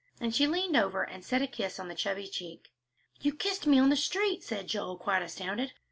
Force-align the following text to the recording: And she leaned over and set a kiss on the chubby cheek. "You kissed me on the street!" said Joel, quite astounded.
And 0.19 0.33
she 0.33 0.47
leaned 0.47 0.75
over 0.75 1.03
and 1.03 1.23
set 1.23 1.43
a 1.43 1.47
kiss 1.47 1.79
on 1.79 1.87
the 1.87 1.93
chubby 1.93 2.27
cheek. 2.27 2.71
"You 3.19 3.35
kissed 3.35 3.67
me 3.67 3.77
on 3.77 3.89
the 3.89 3.95
street!" 3.95 4.43
said 4.43 4.65
Joel, 4.67 4.97
quite 4.97 5.21
astounded. 5.21 5.73